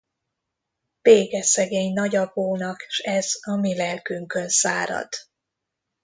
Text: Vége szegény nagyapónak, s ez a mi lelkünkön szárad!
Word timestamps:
Vége 1.01 1.41
szegény 1.43 1.93
nagyapónak, 1.93 2.85
s 2.87 2.99
ez 2.99 3.31
a 3.41 3.55
mi 3.55 3.75
lelkünkön 3.75 4.49
szárad! 4.49 5.07